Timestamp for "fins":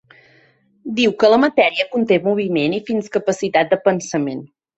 2.89-3.13